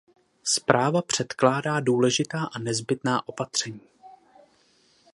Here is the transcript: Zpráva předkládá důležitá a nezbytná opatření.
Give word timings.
Zpráva 0.43 1.01
předkládá 1.01 1.79
důležitá 1.79 2.43
a 2.55 2.59
nezbytná 2.59 3.27
opatření. 3.27 3.81